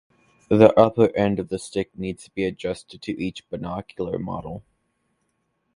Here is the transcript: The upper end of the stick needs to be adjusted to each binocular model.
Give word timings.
The 0.47 0.73
upper 0.79 1.15
end 1.15 1.37
of 1.37 1.49
the 1.49 1.59
stick 1.59 1.95
needs 1.95 2.23
to 2.23 2.31
be 2.31 2.43
adjusted 2.45 3.03
to 3.03 3.21
each 3.23 3.47
binocular 3.51 4.17
model. 4.17 4.63